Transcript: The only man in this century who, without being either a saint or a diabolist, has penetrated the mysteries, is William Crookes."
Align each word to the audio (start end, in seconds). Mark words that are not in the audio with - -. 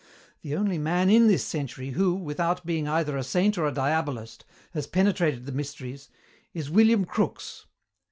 The 0.41 0.55
only 0.55 0.79
man 0.79 1.11
in 1.11 1.27
this 1.27 1.45
century 1.45 1.91
who, 1.91 2.15
without 2.15 2.65
being 2.65 2.87
either 2.87 3.15
a 3.15 3.23
saint 3.23 3.55
or 3.55 3.67
a 3.67 3.71
diabolist, 3.71 4.45
has 4.73 4.87
penetrated 4.87 5.45
the 5.45 5.51
mysteries, 5.51 6.09
is 6.55 6.71
William 6.71 7.05
Crookes." 7.05 7.67